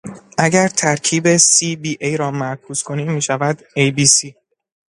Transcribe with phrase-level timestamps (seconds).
[0.37, 4.33] اگر ترتیب c b a را معکوس کنیم میشود a b c.